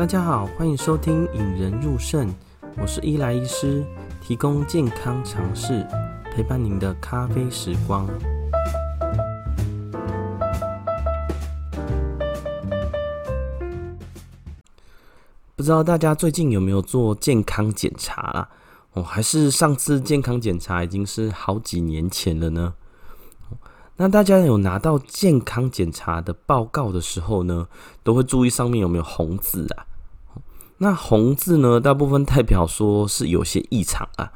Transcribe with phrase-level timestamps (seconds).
[0.00, 2.26] 大家好，欢迎收听《引人入胜》，
[2.80, 3.84] 我是伊莱医师，
[4.22, 5.86] 提供健康常识，
[6.32, 8.08] 陪伴您的咖啡时光。
[15.54, 18.48] 不知道大家最近有没有做健康检查啦？
[18.94, 22.72] 哦，还是上次健康检查已经是好几年前了呢？
[23.96, 27.68] 那大家有拿到健康检查的报告的时候呢，
[28.02, 29.84] 都会注意上面有没有红字啊？
[30.82, 34.32] 那红字呢，大部分代表说是有些异常啊。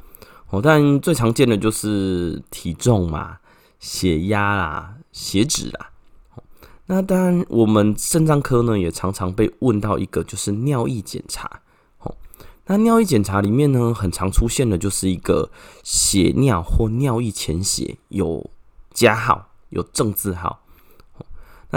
[0.49, 3.37] 哦，但最常见的就是体重嘛、
[3.79, 5.89] 血压啦、血脂啦。
[6.85, 11.49] 那当然，我们肾脏科呢也常常被问到一个，就是尿液检查。
[12.01, 12.15] 哦，
[12.67, 15.49] 那尿液检查里面呢，很常出现的就是一个
[15.81, 18.51] 血尿或尿液潜血，有
[18.93, 20.59] 加号，有正字号。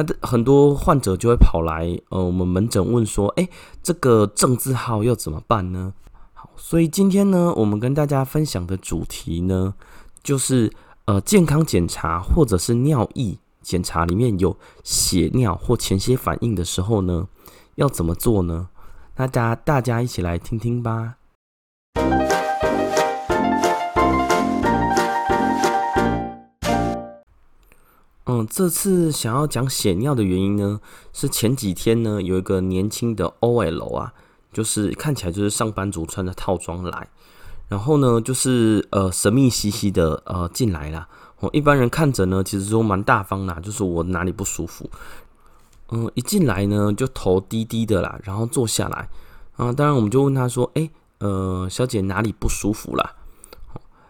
[0.00, 3.48] 那很多患者就会跑来，呃，我们门诊问说，哎，
[3.82, 5.92] 这个正字号要怎么办呢？
[6.34, 9.74] 好，所以今天呢，我们跟大家分享的主题呢，
[10.22, 10.72] 就是
[11.06, 17.27] 呃，健康检查或者是尿液检查里面有血尿或潜血反应的时候呢，
[17.74, 18.68] 要怎么做呢？
[19.16, 21.16] 那大家大家一起来听听吧。
[28.30, 30.78] 嗯，这次想要讲血尿的原因呢，
[31.14, 34.12] 是前几天呢有一个年轻的 OL 啊，
[34.52, 37.08] 就是看起来就是上班族穿的套装来，
[37.68, 41.08] 然后呢就是呃神秘兮兮的呃进来了。
[41.40, 44.90] 哦，一般人看着呢其实都蛮大方啦，就是我哪里不舒服，
[45.90, 49.08] 嗯，一进来呢就头低低的啦，然后坐下来
[49.56, 50.90] 啊，当然我们就问他说，哎，
[51.20, 53.14] 呃，小姐哪里不舒服啦？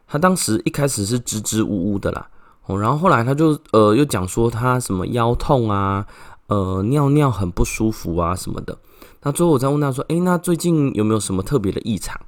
[0.08, 2.28] 他当时一开始是支支吾吾的啦。
[2.69, 6.06] 哦，然后后来他就呃又讲说他什么腰痛啊，
[6.48, 8.79] 呃尿尿很不舒服啊什么的。
[9.23, 12.20] 那最后我再问他说，诶，那最近有没有什么特别的异常？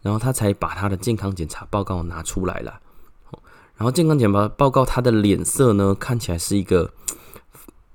[0.00, 2.80] 然后他才把他的健康检查报告拿出来了。
[3.76, 6.90] 然后健康检查报告，他的脸色呢看起来是一个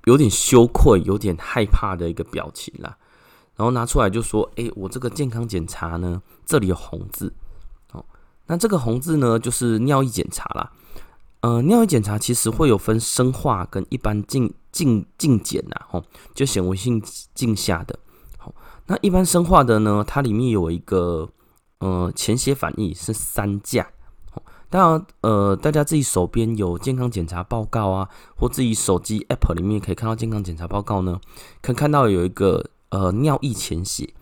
[0.04, 2.96] 有点羞愧、有点害怕的一个表情啦。
[3.56, 7.34] 然后拿出来就说，诶，我这个健康检查呢，这里有红字。
[7.92, 8.04] 哦，
[8.46, 10.70] 那这个红字呢就是尿液检查啦。
[11.40, 16.02] 呃，尿液检查其实会有分生化跟一般镜镜镜检呐，吼，
[16.34, 17.00] 就显微镜
[17.32, 17.96] 镜下的。
[18.36, 18.52] 好，
[18.86, 21.28] 那一般生化的呢，它里面有一个
[21.78, 23.88] 呃潜血反应是三价。
[24.68, 31.20] 当然，呃，大家自己手边有健康检查报告啊，或自己手机 App 里面可以看到健康检查报告呢，
[31.62, 34.12] 可看到有一个呃尿液潜血，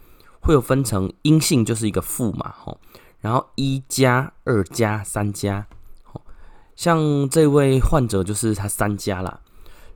[0.41, 2.79] 会有分成阴性就是一个负嘛，吼，
[3.21, 5.67] 然后一加、二加、三加。
[6.77, 9.41] 像这位患者就是他三加啦，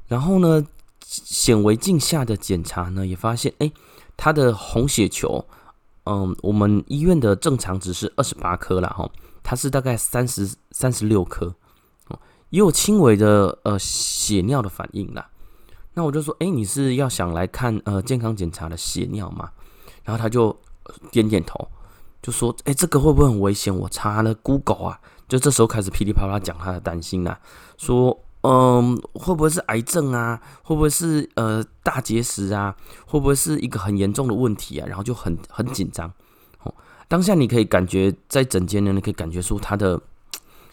[0.09, 0.67] 然后呢，
[1.07, 3.71] 显微镜下的检查呢也发现，哎，
[4.17, 5.45] 他的红血球，
[6.05, 9.09] 嗯，我们医院的正常值是二十八颗啦，哈，
[9.43, 11.55] 他是大概三十三十六颗，
[12.49, 15.29] 也有轻微的呃血尿的反应啦。
[15.93, 19.51] 那我就说，哎，你是要想来看呃健康检查的血尿吗？
[20.03, 20.57] 然后他就
[21.11, 21.69] 点点头，
[22.23, 23.77] 就说，哎，这个会不会很危险？
[23.77, 25.01] 我查了 Google 啊。
[25.31, 27.39] 就这时候开始噼里啪啦讲他的担心啦、
[27.79, 30.43] 说，嗯，会不会是癌症啊？
[30.65, 32.75] 会不会是呃大结石啊？
[33.07, 34.87] 会不会是一个很严重的问题啊？
[34.89, 36.13] 然后就很很紧张。
[36.65, 36.75] 哦，
[37.07, 40.01] 当下你可以感觉在整间呢，你可以感觉出他的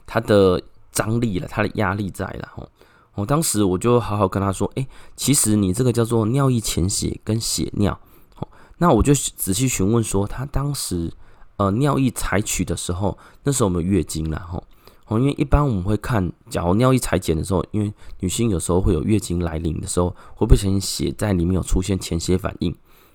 [0.07, 0.59] 他的
[0.91, 2.49] 张力了，他的压力在了。
[2.55, 2.67] 哦，
[3.13, 7.99] 我当时我就好好跟他说，哎，其实你这个叫做尿液潜血跟血尿。
[8.37, 8.47] 哦，
[8.79, 11.13] 那我就仔细询问说，他当时。
[11.57, 14.63] 呃，尿液采取的时候，那时候我们月经了吼，
[15.07, 22.71] 哦，因为一般我们会看，假如尿液裁剪的时候，因为女性有时候会有月经来临的时候，会不会显血在里面有出现潜血反应？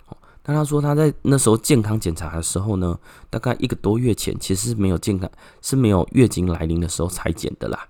[0.08, 2.99] 哦，但他说他在那时候健康检查的时候呢，
[3.31, 5.31] 大概一个多月前，其实没有健康
[5.61, 7.87] 是没有月经来临的时候采检的啦。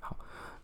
[0.00, 0.16] 好，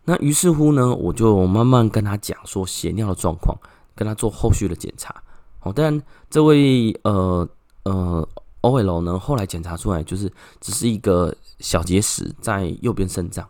[0.05, 3.55] 那于是乎呢，我就慢慢跟他讲说血尿的状况，
[3.93, 5.13] 跟他做后续的检查。
[5.59, 7.47] 哦，但这位呃
[7.83, 8.27] 呃。
[8.61, 13.47] OL 呢，后来检查出来就是只是一个小结石在右边肾脏。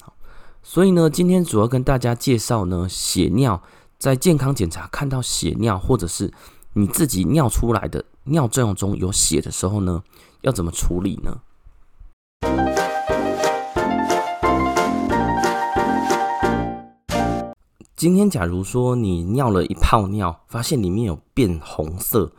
[0.00, 0.14] 好，
[0.62, 3.60] 所以呢，今天主要跟大家介绍呢，血尿
[3.98, 6.32] 在健康检查看到血尿，或者是
[6.74, 10.04] 你自己尿出来的尿作用中有血的时候呢，
[10.42, 11.40] 要怎么处理呢？
[17.96, 22.32] 今天假如说你尿了一泡尿，发现里面有变红色。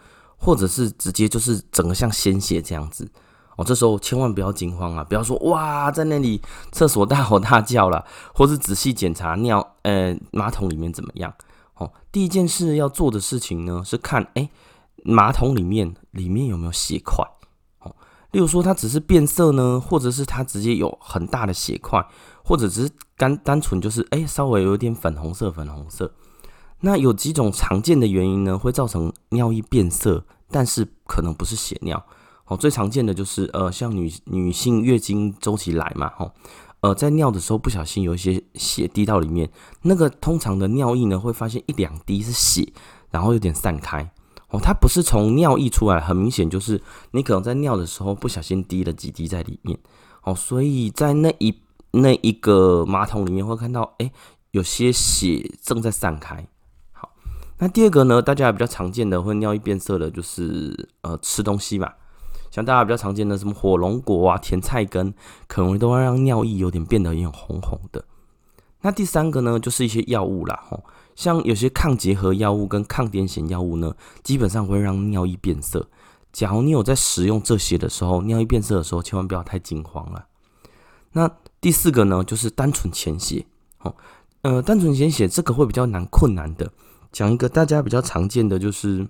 [0.44, 3.10] 或者是直接就是整个像鲜血这样子
[3.56, 5.04] 哦，这时候千万不要惊慌啊！
[5.04, 6.42] 不要说哇，在那里
[6.72, 8.04] 厕所大吼大叫了，
[8.34, 11.34] 或是仔细检查尿呃马桶里面怎么样
[11.76, 11.90] 哦。
[12.12, 14.50] 第一件事要做的事情呢是看哎
[15.04, 17.24] 马桶里面里面有没有血块？
[17.80, 17.96] 哦，
[18.32, 22.06] 例如说它只是变色呢，或者是它直接有很大的血块，
[22.44, 26.12] 或者只是单单纯就是哎稍微有点粉红色粉红色。
[26.86, 32.06] 那有几种常见的原因呢，会造成尿液变色，但是可能不是血尿。
[32.46, 36.30] 哦，最常见的就是呃，像女女性月经周期来嘛，哦，
[36.82, 39.50] 呃，在尿的时候不小心有一些血滴到里面，
[39.84, 42.74] 那个通常的尿液呢，会发现一两滴是血，
[43.12, 44.12] 然后有点散开。
[44.50, 46.82] 哦，它不是从尿液出来，很明显就是
[47.12, 49.80] 你可能在尿的时候不小心滴了几滴在里面。
[50.24, 51.58] 哦，所以在那一
[51.92, 54.12] 那一个马桶里面会看到，哎，
[54.52, 56.46] 有些血正在散开。
[57.64, 61.94] 那第二个呢，大家比较常见的会尿液变色的，就是呃吃东西嘛，
[62.52, 65.14] 像大家比较常见的什么火龙果啊、甜菜根，
[65.48, 68.04] 可能都会让尿液有点变得有点红红的。
[68.82, 70.84] 那第三个呢，就是一些药物啦，吼，
[71.16, 75.88] 像有些抗结核药物跟抗癫痫药物呢，基本上会让尿液变色。
[76.34, 80.26] 假如你有在使用这些的时候，尿液变色的时候，千万不要太惊慌了。
[81.14, 81.32] 那
[81.62, 83.46] 第四个呢，就是单纯潜血，
[83.84, 83.96] 哦，
[84.42, 86.70] 呃，单纯潜血这个会比较难困难的。
[87.14, 89.08] 讲一个大家比较常见的，就是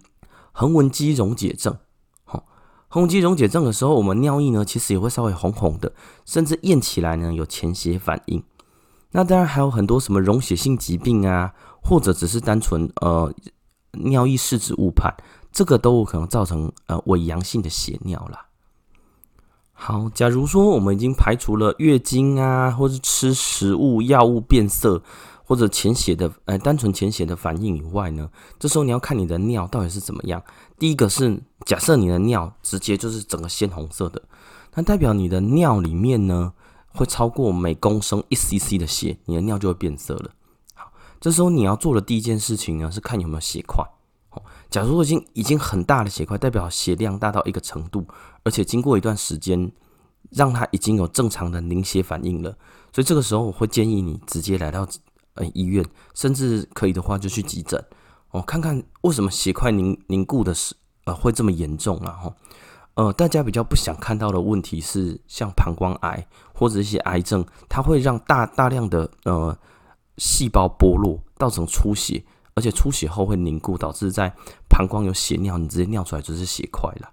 [0.51, 1.75] 横纹肌溶解症。
[2.25, 2.45] 好，
[2.89, 5.93] 横纹肌溶解症的时候，我们尿液呢其实也会稍微红红的，
[6.25, 8.43] 甚至验起来呢有潜血反应。
[9.11, 13.33] 那当然还有很多什么溶血性疾病啊，或者只是单纯呃
[13.93, 15.15] 尿液试纸误判，
[15.51, 18.47] 这个都有可能造成呃伪阳性的血尿啦。
[19.71, 25.01] 好，假如说我们已经排除了月经啊，或是吃食物、药物变色。
[25.53, 28.27] 或者潜血的，呃，单纯潜血的反应以外呢，
[28.57, 30.41] 这时候你要看你的尿到底是怎么样。
[30.79, 34.19] 第一个是假设你的尿直接就是整个鲜红色的，
[34.73, 36.53] 那代表你的尿里面呢
[36.87, 40.31] 会超过每公升一 cc 的血，你的尿就会变色了。
[40.73, 40.91] 好，
[41.21, 43.85] 这时候你要做的第一件事情呢是看有没有血块。
[44.31, 44.41] 哦，
[44.71, 48.07] 假如说已经已经很大的血块，代表血量大到一个程度，
[48.43, 49.71] 而且经过一段时间
[50.31, 52.57] 让它已经有正常的凝血反应了，
[52.91, 54.87] 所以这个时候我会建议你直接来到。
[55.35, 55.83] 呃，医院
[56.13, 57.83] 甚至可以的话就去急诊
[58.29, 60.75] 哦，看看为什么血块凝凝固的是
[61.05, 62.11] 呃会这么严重啊？
[62.11, 62.35] 哈，
[62.93, 69.57] 呃，大家比较不想看到的问题是像膀胱癌或者一些癌症，它会让大大量的呃
[70.17, 74.31] 细胞剥落，造成出血，而且出血后会凝固，导致在
[74.69, 77.09] 膀胱有血尿，你直接尿出来就是血块了。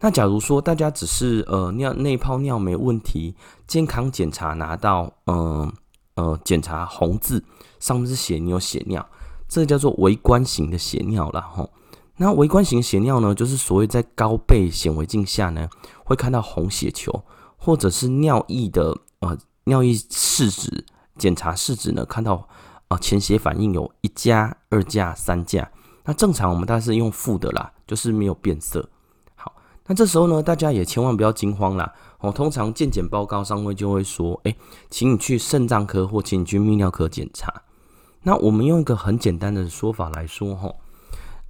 [0.00, 3.34] 那假如说大家只是呃尿内泡尿没问题，
[3.66, 5.72] 健康检查拿到嗯。
[6.18, 7.44] 呃，检查红字
[7.78, 9.08] 上面是血，你有血尿，
[9.48, 11.70] 这叫做微观型的血尿了吼。
[12.16, 15.68] 那微观型血尿呢，就是所谓在高倍显微镜下呢，
[16.04, 17.22] 会看到红血球，
[17.56, 20.84] 或者是尿液的呃尿液试纸
[21.16, 22.48] 检查试纸呢，看到
[22.88, 25.70] 啊潜血反应有一价、二价、三价。
[26.02, 28.90] 那正常我们大概是用负的啦，就是没有变色。
[29.88, 31.92] 那这时候呢，大家也千万不要惊慌啦。
[32.20, 34.54] 哦，通常健检报告上面就会说，哎，
[34.90, 37.62] 请你去肾脏科或请你去泌尿科检查。
[38.22, 40.70] 那我们用一个很简单的说法来说，哈，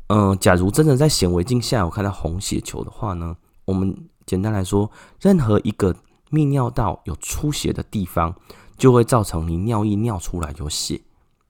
[0.06, 4.88] 嗯，假如真的在显微镜下有看到红血球的话呢，我们简单来说，
[5.20, 5.92] 任何一个
[6.30, 8.32] 泌尿道有出血的地方，
[8.76, 11.00] 就会造成你尿液尿出来有血。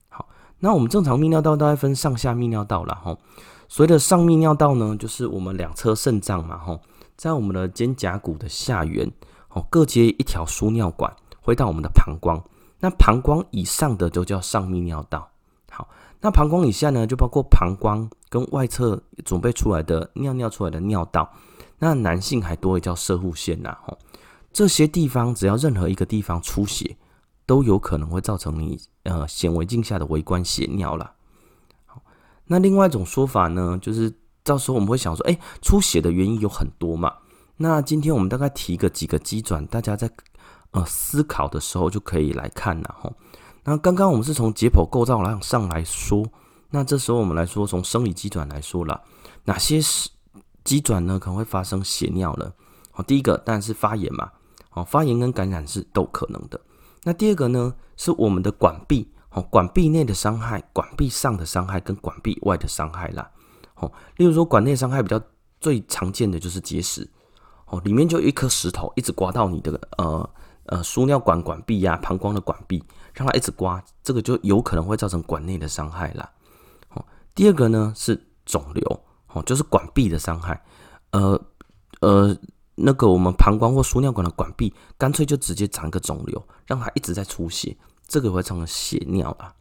[0.07, 0.27] 好，
[0.57, 3.15] 那我们正常泌尿道大概分上下泌尿道了，哈。
[3.69, 6.81] 所谓的上泌尿道呢，就是我们两侧肾脏嘛，吼。
[7.15, 9.11] 在我们的肩胛骨的下缘，
[9.49, 12.41] 哦，各接一条输尿管，回到我们的膀胱。
[12.79, 15.29] 那膀胱以上的就叫上泌尿道。
[15.69, 15.87] 好，
[16.21, 21.29] 那膀胱以下呢，就包括膀胱跟外侧准备出来的尿尿出来的尿道。
[21.77, 23.97] 那男性还多一叫射护腺呐，吼，
[24.53, 26.95] 这些地方只要任何一个地方出血，
[27.45, 31.11] 都有可能会造成你呃显微镜下的微观血尿了。
[32.49, 34.13] 那另外一种说法呢，就是。
[34.41, 37.13] 到时候我们会想说，哎，出血的原因有很多嘛？
[37.57, 40.09] 那今天我们大概提个几个机转，大家在
[40.71, 43.11] 呃思考的时候就可以来看了哈。
[43.65, 46.25] 那刚刚我们是从解剖构造来上来说，
[46.71, 48.99] 那这时候我们来说从生理机转来说了，
[49.43, 50.09] 哪些是
[50.63, 51.19] 机转呢？
[51.19, 52.51] 可能会发生血尿了。
[52.89, 54.31] 好，第一个当然是发炎嘛，
[54.69, 56.59] 好，发炎跟感染是都可能的。
[57.03, 59.11] 那第二个呢，是我们的管壁，
[59.43, 63.29] 管壁内的伤害、管壁上的伤害跟管壁外的伤害啦。
[63.75, 65.21] 哦，例如说管内伤害比较
[65.59, 67.09] 最常见的就是结石，
[67.67, 70.29] 哦，里面就一颗石头一直刮到你的呃
[70.65, 76.29] 呃输尿管管壁呀、膀胱的管壁，让它一直刮，这个就有可能会造成管内的伤害啦。
[76.89, 79.03] 哦，第二个呢是肿瘤，
[79.33, 80.61] 哦，就是管壁的伤害，
[81.11, 81.41] 呃
[82.01, 82.37] 呃，
[82.75, 87.77] 那个我们膀胱或输尿管的管壁干脆就直接长个肿瘤，让它一直在出血，
[88.09, 89.53] 这个会造成血尿啊。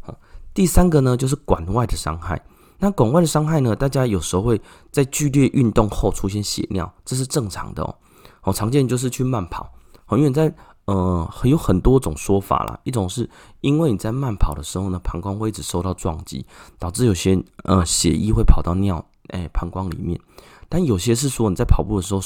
[0.00, 0.14] 好，
[0.52, 2.44] 第三个呢就是管外的伤害。
[2.78, 7.94] 那管外的伤害呢，大家有时候会在剧烈运动后出现血尿，这是正常的哦。
[8.40, 9.72] 好，常见就是去慢跑，
[10.04, 10.52] 好，因为在
[10.86, 12.80] 呃有很多种说法啦。
[12.82, 13.30] 一种是
[13.60, 16.44] 因为你在慢跑的时候呢，膀胱会一直受到撞击，
[16.80, 20.20] 导致有些呃血液会跑到尿诶膀胱里面。
[20.68, 22.20] 但有些是说你在跑步的时候，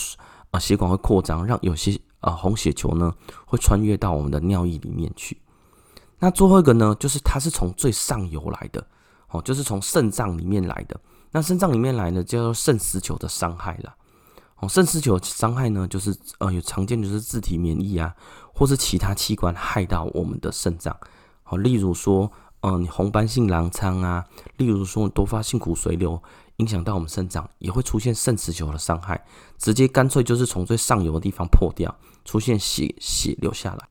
[0.53, 3.13] 啊血管会扩张，让有些呃红血球呢
[3.45, 5.37] 会穿越到我们的尿液里面去。
[6.19, 8.87] 那最后一个呢，就是它是从最上游来的，
[9.29, 10.99] 哦，就是从肾脏里面来的。
[11.31, 13.95] 那肾脏里面来呢，叫做肾丝球的伤害啦。
[14.61, 18.15] 哦，肾丝球伤害呢，就是呃有常见就是自体免疫啊，
[18.55, 20.97] 或是其他器官害到我们的肾脏。
[21.45, 24.25] 哦，例如说，嗯、你红斑性狼疮啊，
[24.57, 26.21] 例如说多发性骨髓瘤，
[26.57, 29.23] 影响到我们肾脏，也会出现肾丝球的伤害，
[29.59, 31.95] 直接干脆就是从最上游的地方破掉，
[32.25, 33.89] 出现血血流下来。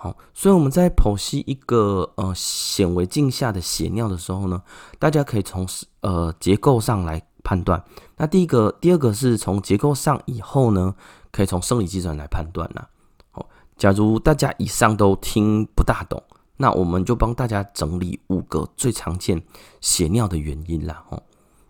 [0.00, 4.62] 好，所以我们在剖析一个呃显微镜下的血尿的时候呢，
[4.96, 5.66] 大家可以从
[6.02, 7.82] 呃结构上来判断。
[8.16, 10.94] 那第一个、第二个是从结构上以后呢，
[11.32, 12.88] 可以从生理机转来判断啦。
[13.32, 16.22] 好，假如大家以上都听不大懂，
[16.58, 19.42] 那我们就帮大家整理五个最常见
[19.80, 21.02] 血尿的原因啦。
[21.08, 21.20] 哦，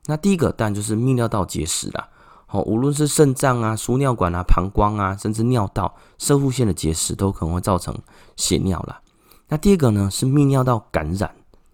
[0.04, 2.06] 那第一个当然就是泌尿道结石啦。
[2.50, 7.94] 好，无论是肾脏啊、输尿管啊、膀胱啊，甚至尿道、摄护腺的结石，都可能会造成
[8.36, 9.02] 血尿啦。
[9.48, 11.30] 那第二个呢，是泌尿道感染，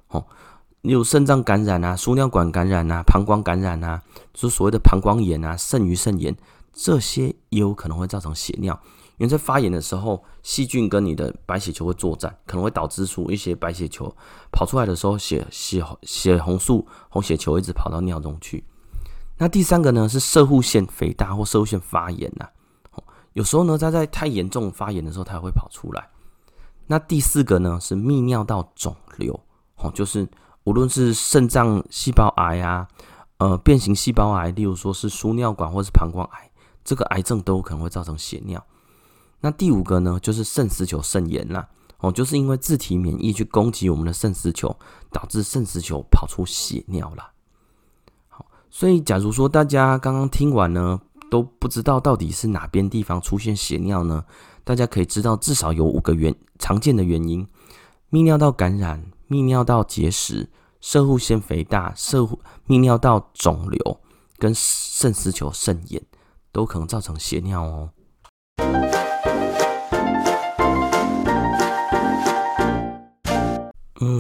[0.09, 0.27] 哦，
[0.81, 4.03] 例如肾脏感染啊、输尿管感染啊、膀胱感染啊，
[4.33, 6.37] 就是所谓的膀胱炎啊、肾盂肾炎，
[6.73, 8.77] 这些也有可能会造成血尿。
[9.19, 14.13] 因为在发炎的时候，细菌跟你的白血球会作战，可能会导致出一些白血球
[14.51, 18.65] 跑出来的时候，血血血红素、红血球一直跑到尿中去。
[19.37, 22.47] 那第三个呢，是摄护腺肥大或摄护腺发炎呐，
[23.33, 26.09] 有时候呢，它在太严重发炎的时候，它会跑出来。
[26.87, 29.39] 那第四个呢，是泌尿道肿瘤，
[29.77, 30.29] 哦，就是
[30.63, 32.87] 无论是肾脏细胞癌啊，
[33.39, 36.51] 呃，变形细胞癌，例如说是输尿管或是膀胱癌，
[36.85, 38.65] 这个癌症都有可能会造成血尿。
[39.41, 44.77] 那第五个呢，就是肾丝球肾炎啦，哦，就是因为自体免疫去攻击我们的肾丝球，
[45.11, 47.33] 导致肾丝球跑出血尿啦。
[48.77, 51.01] 所以，假如说大家刚刚听完呢，
[51.31, 54.25] 都不知道到底是哪边地方出现血尿呢？
[54.65, 57.47] 大家可以知道，至少有五个原常见的原因：
[58.11, 60.51] 泌尿道感染、泌尿道结石、
[60.81, 62.23] 射护腺肥大、射
[62.67, 64.01] 泌尿道肿瘤
[64.39, 66.03] 跟肾丝球肾炎，
[66.51, 67.91] 都可能造成血尿哦。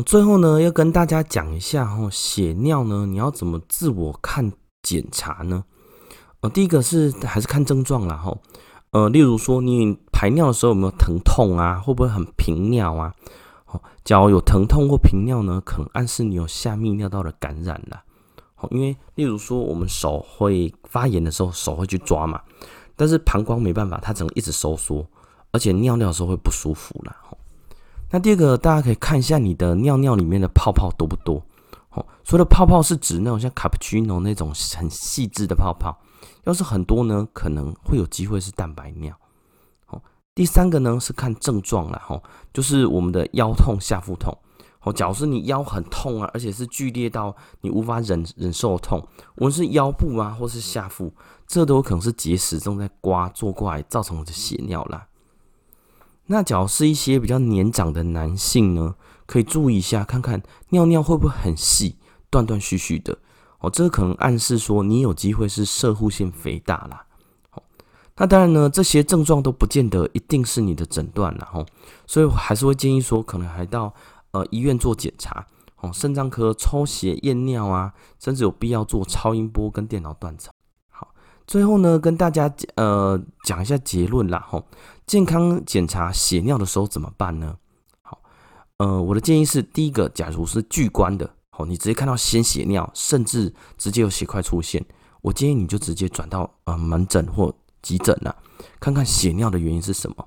[0.04, 5.64] 最后呢，要跟大家讲一下哦，血尿呢，你要怎么自我看检查呢？
[6.40, 8.38] 呃，第一个是还是看症状啦吼，
[8.90, 13.14] 呃，例如说你排尿的时候有没有疼痛啊，会不会很频尿啊？
[13.66, 18.04] 哦，假如有疼痛或频尿呢，可能暗示你有下泌尿道的感染啦。
[18.61, 22.40] 哦，因为例如说我们手会发炎的时候，手会去抓嘛，
[22.94, 25.06] 但是膀胱没办法，它只能一直收缩，
[25.50, 27.16] 而且尿尿的时候会不舒服啦。
[28.11, 31.42] 那第二个，大家可以看一下你的尿尿里面的泡泡多不多？
[31.90, 35.96] 哦，所谓的泡泡是指那种像卡布奇诺那种很细致的泡泡。
[36.44, 39.16] 要是很多呢，可能会有机会是蛋白尿。
[39.88, 40.00] 哦，
[40.34, 44.37] 第三个呢是看症状啦，吼，就是我们的腰痛、下腹痛。
[44.82, 49.00] 哦，假如是你腰很痛啊，而且是剧烈到你无法忍忍受的痛，
[49.37, 51.11] 无论是腰部啊，或是下腹，
[51.46, 55.06] 这都有可能是结石正在刮坐过来造成我的血尿啦。
[56.26, 58.95] 那假如是一些比较年长的男性呢，
[59.26, 61.97] 可以注意一下，看看尿尿会不会很细、
[62.31, 63.19] 断断续续的
[63.61, 67.04] 哦，这可能暗示说你有机会是射护腺肥大啦。
[67.52, 67.62] 哦，
[68.16, 71.50] 那当然呢，这些症状都不见得一定是你的诊断啦。
[71.52, 71.66] 哦，
[72.07, 73.93] 所以我还是会建议说，可能还到
[74.31, 75.47] 呃医院做检查
[75.81, 80.50] 哦，肾脏科抽血验尿啊，甚至有必要做超音波跟电脑断层。
[81.46, 84.64] 最后呢，跟大家呃讲一下结论啦吼。
[85.06, 87.56] 健康检查血尿的时候怎么办呢？
[88.00, 88.18] 好，
[88.78, 94.82] 呃，我的建议是，第一个，假如是巨观的，好，你直接看到鲜血尿，甚至直接有血块出现，
[95.20, 98.34] 我建议你就直接转到呃门诊或急诊了，
[98.80, 100.26] 看看血尿的原因是什么。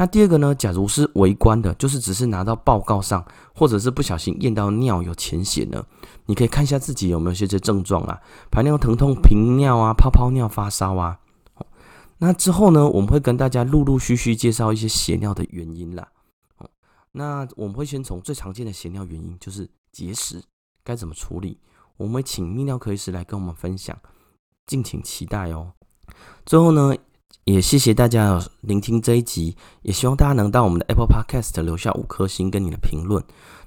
[0.00, 0.54] 那第二个呢？
[0.54, 5.84] 假如是围观的，就是只是拿到报告上，或者是不小心验到尿有潜血呢，
[6.26, 11.18] 你可以看一下自己有没有些些症状啊，排尿疼痛、频尿啊、泡泡尿、发烧啊。
[12.18, 16.06] 那之后呢，我们会跟大家陆陆续续介绍一些血尿的原因啦。
[17.10, 20.40] 那我们会先从最常见的血尿原因，就是结石，
[20.84, 21.58] 该怎么处理？
[21.96, 23.98] 我们会请泌尿科医师来跟我们分享，
[24.64, 25.72] 敬请期待哦。
[26.46, 26.94] 最后呢。
[27.54, 33.24] 也谢谢大家聆听这一集，也希望大家能到我们的 Apple Podcast 留下五颗星跟你的评论。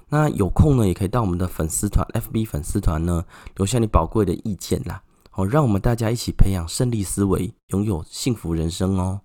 [0.08, 3.24] 那有空呢，也可以到我们的粉丝团 FB 粉丝团呢，
[3.56, 5.02] 留下你宝贵的意见啦。
[5.30, 9.20] 好，让我们大家一起培养胜利思维，拥有幸福人生哦。